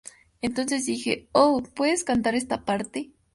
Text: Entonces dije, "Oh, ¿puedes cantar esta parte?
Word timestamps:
Entonces 0.41 0.87
dije, 0.87 1.29
"Oh, 1.31 1.61
¿puedes 1.75 2.03
cantar 2.03 2.33
esta 2.33 2.65
parte? 2.65 3.11